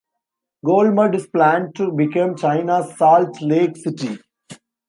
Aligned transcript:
Golmud 0.65 1.13
is 1.13 1.27
planned 1.27 1.75
to 1.75 1.91
become 1.91 2.35
"China's 2.35 2.97
Salt 2.97 3.39
Lake 3.39 3.77
City". 3.77 4.17